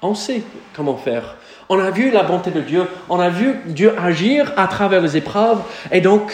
On 0.00 0.14
sait 0.14 0.42
comment 0.74 0.96
faire. 0.96 1.36
On 1.68 1.78
a 1.78 1.90
vu 1.90 2.10
la 2.10 2.22
bonté 2.22 2.50
de 2.50 2.62
Dieu. 2.62 2.86
On 3.10 3.20
a 3.20 3.28
vu 3.28 3.54
Dieu 3.66 3.94
agir 4.00 4.50
à 4.56 4.66
travers 4.66 5.02
les 5.02 5.18
épreuves. 5.18 5.60
Et 5.92 6.00
donc, 6.00 6.32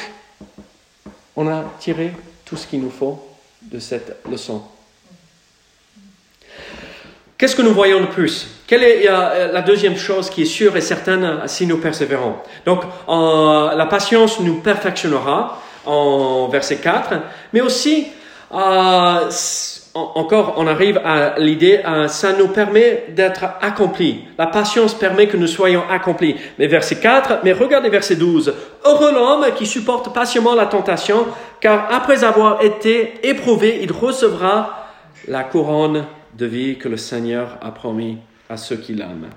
on 1.37 1.49
a 1.49 1.65
tiré 1.79 2.13
tout 2.45 2.57
ce 2.57 2.67
qu'il 2.67 2.81
nous 2.81 2.91
faut 2.91 3.23
de 3.63 3.79
cette 3.79 4.17
leçon. 4.31 4.63
Qu'est-ce 7.39 7.55
que 7.55 7.63
nous 7.63 7.75
voyons 7.75 8.01
de 8.01 8.07
plus? 8.07 8.49
Quelle 8.67 8.83
est 8.83 9.07
euh, 9.09 9.53
la 9.53 9.63
deuxième 9.63 9.97
chose 9.97 10.31
qui 10.31 10.43
est 10.43 10.47
sûre 10.47 10.77
et 10.77 10.81
certaine 10.81 11.41
si 11.47 11.67
nous 11.67 11.79
persévérons 11.79 12.37
Donc, 12.65 12.83
la 13.07 13.87
patience 13.91 14.41
nous 14.41 14.61
perfectionnera 14.61 15.61
en 15.85 16.49
verset 16.49 16.77
4, 16.77 17.15
mais 17.53 17.61
aussi, 17.61 18.09
euh, 18.53 19.31
encore, 19.97 20.55
on 20.59 20.67
arrive 20.67 21.01
à 21.05 21.39
l'idée, 21.39 21.81
ça 22.09 22.33
nous 22.35 22.49
permet 22.49 23.07
d'être 23.09 23.45
accomplis. 23.61 24.25
La 24.39 24.47
patience 24.47 24.95
permet 24.95 25.27
que 25.27 25.37
nous 25.37 25.47
soyons 25.47 25.83
accomplis. 25.89 26.37
Mais 26.59 26.67
verset 26.67 26.97
4, 26.97 27.41
mais 27.45 27.53
regardez 27.53 27.89
verset 27.89 28.17
12. 28.17 28.55
Heureux 28.85 29.13
l'homme 29.13 29.47
qui 29.57 29.67
supporte 29.67 30.13
patiemment 30.13 30.55
la 30.55 30.67
tentation, 30.67 31.27
car 31.61 31.89
après 31.91 32.25
avoir 32.25 32.63
été 32.63 33.27
éprouvé, 33.27 33.81
il 33.83 33.91
recevra 33.91 34.87
la 35.27 35.45
couronne 35.45 36.05
de 36.35 36.47
vie 36.47 36.77
que 36.77 36.89
le 36.89 36.97
Seigneur 36.99 37.59
a 37.63 37.71
promis 37.71 38.19
à 38.49 38.57
ceux 38.57 38.77
qui 38.77 38.95
l'aiment. 38.95 39.31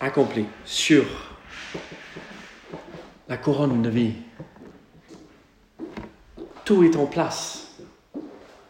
Accompli, 0.00 0.44
sûr. 0.64 1.04
La 3.28 3.36
couronne 3.38 3.82
de 3.82 3.88
vie. 3.88 4.12
Tout 6.64 6.84
est 6.84 6.96
en 6.96 7.06
place. 7.06 7.68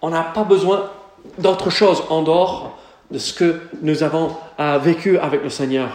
On 0.01 0.11
n'a 0.11 0.23
pas 0.23 0.45
besoin 0.45 0.91
d'autre 1.39 1.71
chose 1.71 2.03
en 2.09 2.23
dehors 2.23 2.79
de 3.11 3.19
ce 3.19 3.33
que 3.33 3.61
nous 3.83 4.03
avons 4.03 4.37
euh, 4.59 4.79
vécu 4.79 5.19
avec 5.19 5.43
le 5.43 5.51
Seigneur. 5.51 5.91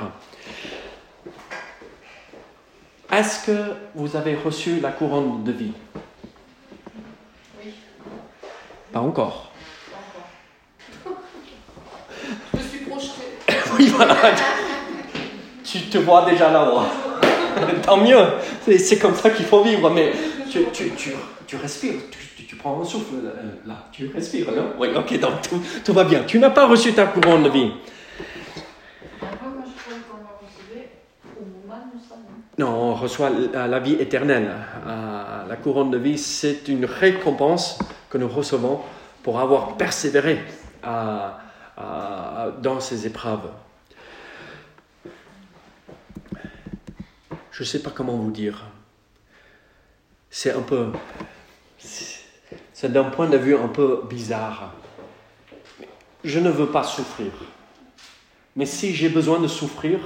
Est-ce 3.11 3.45
que 3.45 3.73
vous 3.95 4.15
avez 4.15 4.35
reçu 4.35 4.79
la 4.79 4.91
couronne 4.91 5.43
de 5.43 5.51
vie? 5.51 5.71
Pas 8.91 8.99
encore. 8.99 9.51
Je 12.53 12.59
suis 12.59 12.79
projeté. 12.79 13.21
oui, 13.79 13.87
voilà. 13.87 14.15
Tu 15.63 15.81
te 15.83 15.97
vois 15.97 16.25
déjà 16.25 16.51
là-haut. 16.51 16.81
Tant 17.83 17.97
mieux. 17.97 18.25
C'est 18.77 18.99
comme 18.99 19.15
ça 19.15 19.29
qu'il 19.29 19.45
faut 19.45 19.63
vivre. 19.63 19.89
Mais 19.89 20.13
tu, 20.49 20.59
tu, 20.71 20.91
tu, 20.91 21.11
tu 21.45 21.55
respires. 21.55 21.95
Tu, 22.47 22.55
prends 22.55 22.81
un 22.81 22.85
souffle 22.85 23.15
euh, 23.25 23.31
là. 23.65 23.87
Tu 23.91 24.09
respires, 24.13 24.51
non 24.51 24.73
Oui, 24.79 24.89
ok, 24.95 25.19
donc 25.19 25.41
tout, 25.41 25.61
tout 25.83 25.93
va 25.93 26.03
bien. 26.03 26.23
Tu 26.23 26.39
n'as 26.39 26.49
pas 26.49 26.67
reçu 26.67 26.93
ta 26.93 27.05
couronne 27.05 27.43
de 27.43 27.49
vie. 27.49 27.71
Non, 32.57 32.69
on 32.69 32.95
reçoit 32.95 33.29
la 33.29 33.79
vie 33.79 33.93
éternelle. 33.93 34.49
Euh, 34.87 35.47
la 35.47 35.55
couronne 35.57 35.91
de 35.91 35.97
vie, 35.97 36.17
c'est 36.17 36.67
une 36.67 36.85
récompense 36.85 37.77
que 38.09 38.17
nous 38.17 38.27
recevons 38.27 38.79
pour 39.21 39.39
avoir 39.39 39.77
persévéré 39.77 40.39
euh, 40.85 41.29
dans 42.59 42.79
ces 42.79 43.05
épreuves. 43.05 43.51
Je 47.51 47.63
ne 47.63 47.65
sais 47.65 47.83
pas 47.83 47.91
comment 47.91 48.15
vous 48.15 48.31
dire. 48.31 48.65
C'est 50.39 50.53
un 50.53 50.61
peu... 50.61 50.89
C'est 51.79 52.93
d'un 52.93 53.05
point 53.05 53.27
de 53.27 53.37
vue 53.37 53.55
un 53.55 53.69
peu 53.69 54.03
bizarre. 54.07 54.71
Je 56.23 56.37
ne 56.37 56.51
veux 56.51 56.67
pas 56.67 56.83
souffrir. 56.83 57.31
Mais 58.55 58.67
si 58.67 58.93
j'ai 58.93 59.09
besoin 59.09 59.39
de 59.39 59.47
souffrir, 59.47 59.99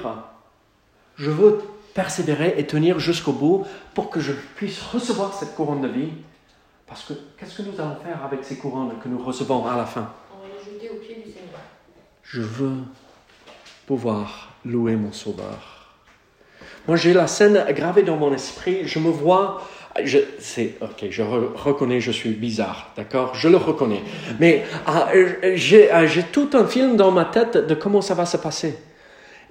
je 1.17 1.29
veux 1.29 1.61
persévérer 1.93 2.53
et 2.57 2.65
tenir 2.65 2.97
jusqu'au 2.97 3.33
bout 3.33 3.65
pour 3.93 4.09
que 4.09 4.21
je 4.21 4.31
puisse 4.55 4.81
recevoir 4.81 5.33
cette 5.33 5.53
couronne 5.53 5.81
de 5.81 5.89
vie 5.89 6.13
parce 6.88 7.03
que 7.03 7.13
qu'est-ce 7.38 7.57
que 7.57 7.63
nous 7.63 7.81
allons 7.81 7.97
faire 7.97 8.23
avec 8.23 8.45
ces 8.45 8.55
couronnes 8.55 8.93
que 9.03 9.09
nous 9.09 9.21
recevons 9.21 9.67
à 9.67 9.75
la 9.75 9.85
fin? 9.85 10.13
On 10.33 10.41
va 10.41 10.47
les 10.47 10.63
jeter 10.63 10.89
au 10.91 10.95
pied 10.95 11.15
du 11.15 11.29
Seigneur. 11.29 11.59
Je 12.23 12.39
veux 12.39 12.77
pouvoir 13.85 14.53
louer 14.63 14.95
mon 14.95 15.11
Sauveur. 15.11 15.81
Moi, 16.88 16.95
j'ai 16.95 17.13
la 17.13 17.27
scène 17.27 17.65
gravée 17.73 18.03
dans 18.03 18.15
mon 18.15 18.33
esprit. 18.33 18.88
Je 18.88 19.00
me 19.00 19.09
vois. 19.09 19.61
Je, 20.03 20.19
c'est 20.39 20.75
ok. 20.81 21.10
Je 21.10 21.21
reconnais, 21.21 22.00
je 22.00 22.12
suis 22.12 22.29
bizarre, 22.29 22.91
d'accord? 22.95 23.36
Je 23.36 23.50
le 23.50 23.57
reconnais. 23.57 24.01
Mais 24.39 24.63
ah, 24.88 25.10
j'ai, 25.55 25.91
ah, 25.91 26.05
j'ai 26.05 26.24
tout 26.24 26.50
un 26.53 26.65
film 26.65 26.95
dans 26.95 27.12
ma 27.12 27.25
tête 27.25 27.57
de 27.57 27.75
comment 27.75 28.01
ça 28.01 28.13
va 28.13 28.25
se 28.25 28.38
passer. 28.38 28.77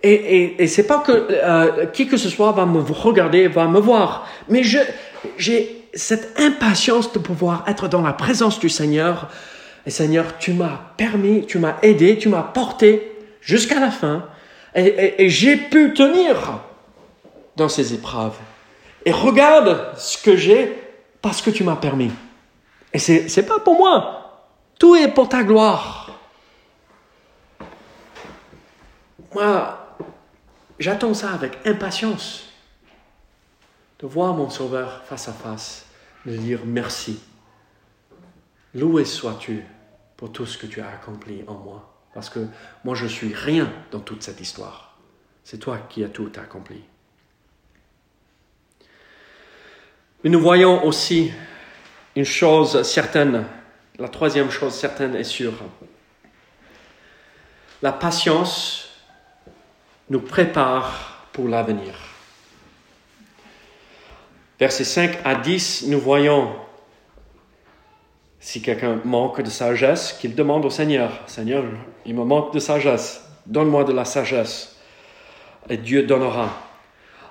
Et, 0.02 0.12
et, 0.12 0.62
et 0.62 0.66
c'est 0.66 0.86
pas 0.86 0.98
que 0.98 1.12
euh, 1.12 1.86
qui 1.86 2.08
que 2.08 2.16
ce 2.16 2.30
soit 2.30 2.52
va 2.52 2.64
me 2.64 2.80
regarder, 2.80 3.48
va 3.48 3.66
me 3.66 3.78
voir, 3.78 4.26
mais 4.48 4.62
je, 4.62 4.78
j'ai 5.36 5.80
cette 5.94 6.40
impatience 6.40 7.12
de 7.12 7.18
pouvoir 7.18 7.64
être 7.66 7.88
dans 7.88 8.02
la 8.02 8.12
présence 8.12 8.58
du 8.60 8.68
Seigneur. 8.68 9.28
Et 9.86 9.90
Seigneur, 9.90 10.38
tu 10.38 10.52
m'as 10.52 10.80
permis, 10.96 11.46
tu 11.46 11.58
m'as 11.58 11.76
aidé, 11.82 12.18
tu 12.18 12.28
m'as 12.28 12.42
porté 12.42 13.12
jusqu'à 13.40 13.80
la 13.80 13.90
fin. 13.90 14.26
Et, 14.74 15.28
j'ai 15.28 15.56
pu 15.56 15.92
tenir 15.94 16.60
dans 17.56 17.68
ces 17.68 17.92
épreuves. 17.94 18.36
Et 19.04 19.12
regarde 19.12 19.96
ce 19.96 20.18
que 20.18 20.36
j'ai 20.36 20.76
parce 21.22 21.42
que 21.42 21.50
tu 21.50 21.64
m'as 21.64 21.76
permis. 21.76 22.10
Et 22.92 22.98
c'est, 22.98 23.28
c'est 23.28 23.46
pas 23.46 23.60
pour 23.60 23.78
moi. 23.78 24.46
Tout 24.78 24.96
est 24.96 25.12
pour 25.12 25.28
ta 25.28 25.42
gloire. 25.42 26.10
Moi, 29.34 29.96
j'attends 30.78 31.14
ça 31.14 31.30
avec 31.32 31.58
impatience 31.66 32.48
de 34.00 34.06
voir 34.06 34.34
mon 34.34 34.50
Sauveur 34.50 35.02
face 35.04 35.28
à 35.28 35.32
face, 35.32 35.86
de 36.26 36.36
dire 36.36 36.60
merci. 36.64 37.20
Loué 38.74 39.04
sois-tu 39.04 39.64
pour 40.16 40.32
tout 40.32 40.46
ce 40.46 40.58
que 40.58 40.66
tu 40.66 40.80
as 40.80 40.88
accompli 40.88 41.44
en 41.46 41.54
moi. 41.54 41.90
Parce 42.14 42.28
que 42.28 42.46
moi, 42.84 42.94
je 42.94 43.06
suis 43.06 43.34
rien 43.34 43.72
dans 43.90 44.00
toute 44.00 44.22
cette 44.22 44.40
histoire. 44.40 44.98
C'est 45.44 45.58
toi 45.58 45.78
qui 45.88 46.02
as 46.02 46.08
tout 46.08 46.32
accompli. 46.36 46.82
Mais 50.22 50.30
nous 50.30 50.40
voyons 50.40 50.84
aussi 50.84 51.32
une 52.14 52.24
chose 52.24 52.82
certaine, 52.82 53.46
la 53.98 54.08
troisième 54.08 54.50
chose 54.50 54.74
certaine 54.74 55.16
et 55.16 55.24
sûre. 55.24 55.54
La 57.82 57.92
patience 57.92 58.90
nous 60.10 60.20
prépare 60.20 61.26
pour 61.32 61.48
l'avenir. 61.48 61.94
Versets 64.58 64.84
5 64.84 65.18
à 65.24 65.36
10, 65.36 65.86
nous 65.86 66.00
voyons 66.00 66.52
si 68.40 68.60
quelqu'un 68.60 68.98
manque 69.04 69.42
de 69.42 69.50
sagesse, 69.50 70.16
qu'il 70.20 70.34
demande 70.34 70.64
au 70.64 70.70
Seigneur, 70.70 71.12
Seigneur, 71.26 71.64
il 72.06 72.14
me 72.14 72.24
manque 72.24 72.54
de 72.54 72.58
sagesse, 72.58 73.22
donne-moi 73.46 73.84
de 73.84 73.92
la 73.92 74.06
sagesse, 74.06 74.76
et 75.68 75.76
Dieu 75.76 76.02
donnera. 76.02 76.50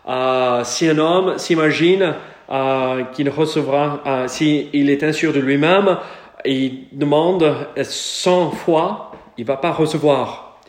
Euh, 0.07 0.63
si 0.63 0.87
un 0.87 0.97
homme 0.97 1.37
s'imagine 1.37 2.15
euh, 2.49 3.03
qu'il 3.13 3.29
recevra, 3.29 4.01
euh, 4.05 4.27
s'il 4.27 4.89
est 4.89 5.03
insur 5.03 5.33
de 5.33 5.39
lui-même, 5.39 5.97
il 6.45 6.87
demande 6.91 7.67
100 7.81 8.51
fois, 8.51 9.11
il 9.37 9.45
va 9.45 9.57
pas 9.57 9.71
recevoir. 9.71 10.59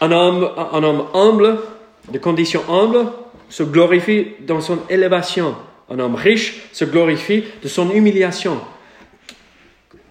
Un 0.00 0.12
homme, 0.12 0.50
un 0.72 0.82
homme 0.82 1.06
humble, 1.14 1.58
de 2.10 2.18
condition 2.18 2.62
humble, 2.68 3.06
se 3.48 3.62
glorifie 3.62 4.28
dans 4.40 4.60
son 4.60 4.78
élévation. 4.88 5.56
Un 5.90 5.98
homme 5.98 6.14
riche 6.14 6.68
se 6.72 6.84
glorifie 6.84 7.44
de 7.62 7.68
son 7.68 7.90
humiliation. 7.90 8.60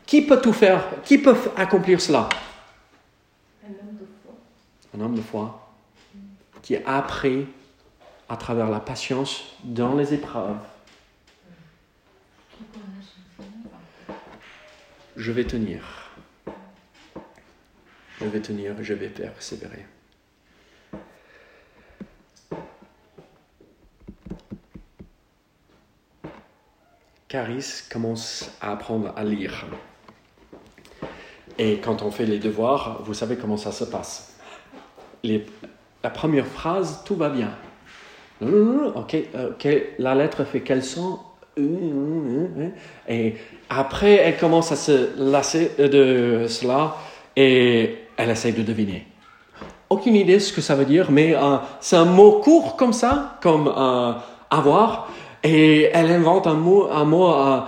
Qui 0.05 0.21
peut 0.21 0.41
tout 0.41 0.53
faire 0.53 0.83
Qui 1.03 1.17
peut 1.19 1.35
accomplir 1.55 2.01
cela? 2.01 2.29
Un 3.63 3.69
homme 3.69 3.97
de 3.99 4.05
foi. 4.23 4.33
Un 4.95 5.01
homme 5.01 5.15
de 5.15 5.21
foi 5.21 5.67
qui 6.67 6.75
a 6.75 6.97
appris 6.97 7.45
à 8.27 8.35
travers 8.35 8.69
la 8.69 8.81
patience 8.81 9.55
dans 9.63 9.95
les 9.95 10.13
épreuves. 10.13 10.57
Qui 12.57 12.63
connaît 12.65 12.83
son 13.01 13.43
Seigneur. 13.43 13.79
Je 15.17 15.31
vais 15.31 15.45
tenir. 15.45 15.81
Je 18.21 18.25
vais 18.25 18.39
tenir, 18.39 18.75
je 18.81 18.93
vais 18.93 19.09
persévérer. 19.09 19.83
Caris 27.27 27.81
commence 27.91 28.51
à 28.61 28.71
apprendre 28.71 29.11
à 29.15 29.23
lire. 29.23 29.65
Et 31.57 31.79
quand 31.79 32.03
on 32.03 32.11
fait 32.11 32.27
les 32.27 32.37
devoirs, 32.37 33.01
vous 33.01 33.15
savez 33.15 33.37
comment 33.37 33.57
ça 33.57 33.71
se 33.71 33.85
passe. 33.85 34.37
La 35.23 36.11
première 36.11 36.45
phrase, 36.45 37.01
tout 37.05 37.15
va 37.15 37.29
bien. 37.29 37.57
Ok, 38.39 39.15
euh, 39.15 39.89
la 39.97 40.13
lettre 40.13 40.43
fait 40.43 40.61
quel 40.61 40.83
son? 40.83 41.19
Et 43.07 43.35
après, 43.69 44.15
elle 44.15 44.37
commence 44.37 44.71
à 44.71 44.75
se 44.75 45.09
lasser 45.17 45.71
de 45.79 46.45
cela 46.47 46.95
et 47.35 47.95
elle 48.15 48.29
essaie 48.29 48.51
de 48.51 48.63
deviner. 48.63 49.07
Aucune 49.89 50.15
idée 50.15 50.35
de 50.35 50.39
ce 50.39 50.51
que 50.51 50.61
ça 50.61 50.75
veut 50.75 50.85
dire, 50.85 51.11
mais 51.11 51.35
euh, 51.35 51.57
c'est 51.79 51.95
un 51.95 52.05
mot 52.05 52.39
court 52.43 52.75
comme 52.75 52.93
ça, 52.93 53.37
comme 53.41 53.67
euh, 53.75 54.13
avoir, 54.49 55.09
et 55.43 55.89
elle 55.93 56.11
invente 56.11 56.45
un 56.47 56.55
mot, 56.55 56.89
un 56.91 57.05
mot 57.05 57.31
euh, 57.31 57.59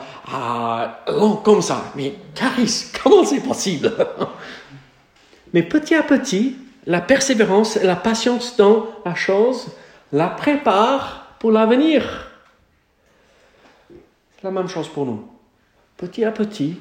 long 1.07 1.37
comme 1.37 1.61
ça. 1.61 1.83
Mais 1.95 2.13
Caris, 2.35 2.91
comment 3.03 3.23
c'est 3.23 3.41
possible? 3.41 3.93
Mais 5.53 5.63
petit 5.63 5.95
à 5.95 6.03
petit, 6.03 6.57
la 6.85 7.01
persévérance 7.01 7.77
et 7.77 7.85
la 7.85 7.95
patience 7.95 8.55
dans 8.57 8.85
la 9.05 9.15
chose 9.15 9.67
la 10.11 10.27
prépare 10.27 11.35
pour 11.39 11.51
l'avenir. 11.51 12.28
La 14.43 14.51
même 14.51 14.67
chose 14.67 14.87
pour 14.87 15.05
nous. 15.05 15.27
Petit 15.97 16.23
à 16.23 16.31
petit, 16.31 16.77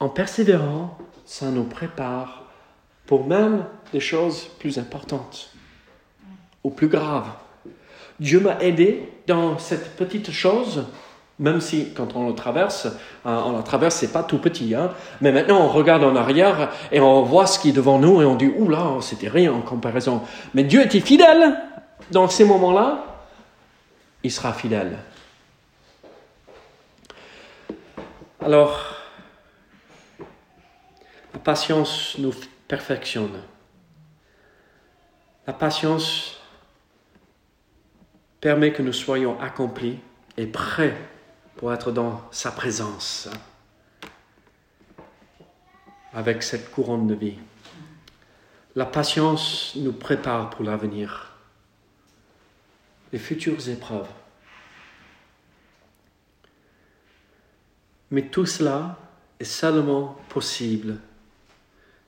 en 0.00 0.08
persévérant, 0.08 0.96
ça 1.26 1.50
nous 1.50 1.64
prépare 1.64 2.44
pour 3.06 3.26
même 3.26 3.64
des 3.92 4.00
choses 4.00 4.48
plus 4.58 4.78
importantes 4.78 5.50
ou 6.64 6.70
plus 6.70 6.88
graves. 6.88 7.28
Dieu 8.18 8.40
m'a 8.40 8.58
aidé 8.60 9.12
dans 9.26 9.58
cette 9.58 9.96
petite 9.96 10.30
chose, 10.30 10.86
même 11.38 11.60
si 11.60 11.92
quand 11.92 12.16
on 12.16 12.26
le 12.26 12.34
traverse, 12.34 12.86
hein, 13.26 13.42
on 13.44 13.52
la 13.52 13.62
traverse, 13.62 13.96
c'est 13.96 14.12
pas 14.12 14.22
tout 14.22 14.38
petit. 14.38 14.74
Hein, 14.74 14.92
mais 15.20 15.32
maintenant, 15.32 15.60
on 15.60 15.68
regarde 15.68 16.04
en 16.04 16.16
arrière 16.16 16.70
et 16.90 17.00
on 17.00 17.22
voit 17.22 17.46
ce 17.46 17.58
qui 17.58 17.68
est 17.68 17.72
devant 17.72 17.98
nous 17.98 18.22
et 18.22 18.24
on 18.24 18.34
dit, 18.34 18.50
oula, 18.56 18.92
c'était 19.02 19.28
rien 19.28 19.52
en 19.52 19.60
comparaison. 19.60 20.22
Mais 20.54 20.64
Dieu 20.64 20.80
était 20.80 21.00
fidèle 21.00 21.54
dans 22.10 22.28
ces 22.28 22.44
moments-là. 22.44 23.04
Il 24.22 24.32
sera 24.32 24.54
fidèle. 24.54 24.96
Alors, 28.46 28.94
la 31.32 31.40
patience 31.40 32.16
nous 32.18 32.32
perfectionne. 32.68 33.42
La 35.48 35.52
patience 35.52 36.40
permet 38.40 38.72
que 38.72 38.82
nous 38.82 38.92
soyons 38.92 39.36
accomplis 39.40 39.98
et 40.36 40.46
prêts 40.46 40.96
pour 41.56 41.72
être 41.72 41.90
dans 41.90 42.22
sa 42.30 42.52
présence 42.52 43.28
avec 46.12 46.44
cette 46.44 46.70
couronne 46.70 47.08
de 47.08 47.14
vie. 47.16 47.38
La 48.76 48.86
patience 48.86 49.72
nous 49.74 49.92
prépare 49.92 50.50
pour 50.50 50.64
l'avenir, 50.64 51.32
les 53.12 53.18
futures 53.18 53.68
épreuves. 53.68 54.06
Mais 58.10 58.22
tout 58.22 58.46
cela 58.46 58.98
est 59.40 59.44
seulement 59.44 60.16
possible 60.28 60.98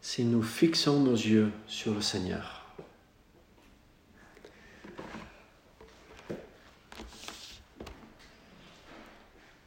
si 0.00 0.24
nous 0.24 0.42
fixons 0.42 1.00
nos 1.00 1.14
yeux 1.14 1.50
sur 1.66 1.92
le 1.92 2.00
Seigneur. 2.00 2.64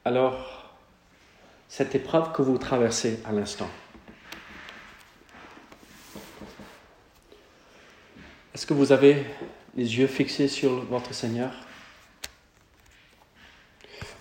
Alors, 0.04 0.74
cette 1.67 1.94
épreuve 1.94 2.32
que 2.32 2.41
vous 2.41 2.58
traversez 2.58 3.20
à 3.24 3.32
l'instant, 3.32 3.70
est-ce 8.54 8.65
que 8.65 8.74
vous 8.74 8.91
avez 8.91 9.26
les 9.76 9.98
yeux 9.98 10.08
fixés 10.08 10.48
sur 10.48 10.84
votre 10.86 11.13
Seigneur? 11.13 11.54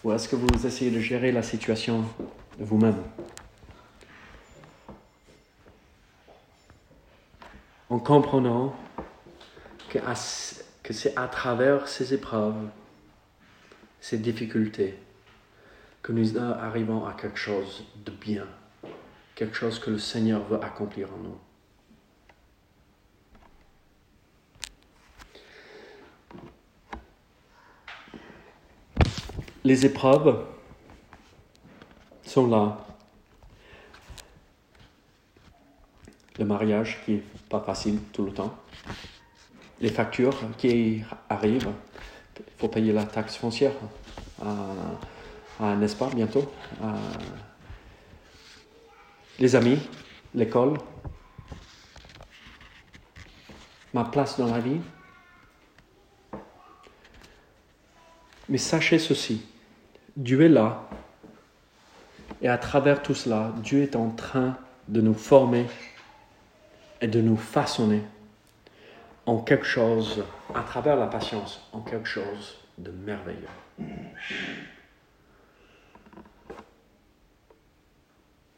Ou 0.03 0.13
est-ce 0.13 0.29
que 0.29 0.37
vous 0.37 0.67
essayez 0.67 0.91
de 0.91 1.01
gérer 1.01 1.31
la 1.31 1.43
situation 1.43 2.05
vous-même 2.59 3.03
En 7.91 7.99
comprenant 7.99 8.75
que, 9.91 9.99
que 10.83 10.93
c'est 10.93 11.17
à 11.17 11.29
travers 11.29 11.89
ces 11.89 12.15
épreuves, 12.15 12.69
ces 14.01 14.17
difficultés, 14.19 14.97
que 16.03 16.13
nous 16.13 16.39
arrivons 16.39 17.05
à 17.05 17.13
quelque 17.13 17.39
chose 17.39 17.85
de 18.05 18.13
bien, 18.13 18.47
quelque 19.35 19.57
chose 19.57 19.79
que 19.79 19.91
le 19.91 19.99
Seigneur 19.99 20.43
veut 20.45 20.63
accomplir 20.63 21.09
en 21.13 21.19
nous. 21.19 21.39
Les 29.62 29.85
épreuves 29.85 30.42
sont 32.23 32.46
là. 32.46 32.79
Le 36.38 36.46
mariage 36.46 37.03
qui 37.05 37.14
est 37.14 37.25
pas 37.51 37.61
facile 37.61 37.99
tout 38.12 38.25
le 38.25 38.33
temps. 38.33 38.55
Les 39.83 39.90
factures 39.90 40.38
qui 40.57 41.03
arrivent. 41.29 41.73
Il 42.38 42.44
faut 42.57 42.68
payer 42.68 42.94
la 42.94 43.05
taxe 43.05 43.37
foncière. 43.37 43.73
Euh, 44.42 45.77
n'est-ce 45.77 45.96
pas, 45.96 46.09
bientôt 46.09 46.51
Ah, 46.83 46.94
Les 49.38 49.55
amis, 49.55 49.79
l'école, 50.35 50.79
ma 53.92 54.05
place 54.05 54.38
dans 54.38 54.51
la 54.51 54.61
vie. 54.61 54.81
Mais 58.51 58.59
sachez 58.59 58.99
ceci, 58.99 59.41
Dieu 60.17 60.43
est 60.43 60.49
là, 60.49 60.89
et 62.43 62.49
à 62.49 62.59
travers 62.59 63.01
tout 63.03 63.15
cela, 63.15 63.55
Dieu 63.63 63.83
est 63.83 63.97
en 63.97 64.11
train 64.11 64.59
de 64.89 65.01
nous 65.01 65.15
former 65.15 65.67
et 67.01 67.07
de 67.07 67.23
nous 67.23 67.37
façonner 67.37 68.03
en 69.25 69.39
quelque 69.39 69.67
chose, 69.67 70.25
à 70.55 70.63
travers 70.63 70.97
la 70.97 71.07
patience, 71.07 71.67
en 71.73 71.81
quelque 71.81 72.09
chose 72.09 72.59
de 72.77 72.91
merveilleux. 72.91 73.49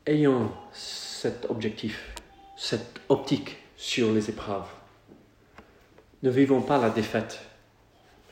ayons 0.07 0.51
cet 0.73 1.47
objectif, 1.49 2.15
cette 2.57 3.01
optique 3.09 3.59
sur 3.77 4.13
les 4.13 4.31
épreuves. 4.31 4.69
Ne 6.23 6.31
vivons 6.31 6.61
pas 6.61 6.79
la 6.79 6.91
défaite, 6.91 7.41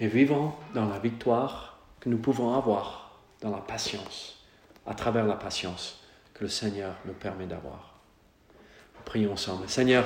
mais 0.01 0.07
vivons 0.07 0.53
dans 0.75 0.87
la 0.87 0.99
victoire 0.99 1.77
que 2.01 2.09
nous 2.09 2.19
pouvons 2.19 2.55
avoir 2.55 3.21
dans 3.43 3.51
la 3.51 3.59
patience, 3.59 4.43
à 4.87 4.95
travers 4.95 5.27
la 5.27 5.37
patience 5.37 6.03
que 6.35 6.45
le 6.45 6.49
Seigneur 6.49 6.95
nous 7.05 7.13
permet 7.13 7.47
d'avoir. 7.47 7.95
Prions 9.05 9.33
ensemble. 9.33 9.69
Seigneur, 9.69 10.05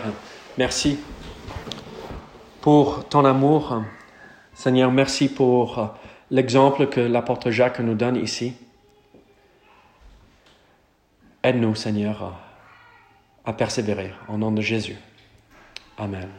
merci 0.56 0.98
pour 2.60 3.08
ton 3.08 3.24
amour. 3.24 3.82
Seigneur, 4.54 4.90
merci 4.90 5.28
pour 5.28 5.94
l'exemple 6.30 6.86
que 6.86 7.00
l'apôtre 7.00 7.50
Jacques 7.50 7.80
nous 7.80 7.94
donne 7.94 8.16
ici. 8.16 8.54
Aide-nous, 11.42 11.74
Seigneur, 11.74 12.34
à 13.44 13.52
persévérer. 13.52 14.12
Au 14.28 14.38
nom 14.38 14.52
de 14.52 14.62
Jésus. 14.62 14.96
Amen. 15.98 16.30